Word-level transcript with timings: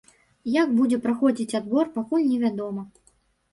Як 0.55 0.71
будзе 0.77 0.99
праходзіць 1.03 1.57
адбор, 1.61 1.93
пакуль 2.01 2.27
невядома. 2.33 2.89